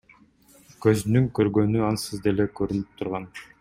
Көзүнүн 0.85 1.29
көгөргөнү 1.41 1.87
ансыз 1.91 2.27
деле 2.29 2.51
көрүнүп 2.61 3.01
турган. 3.03 3.35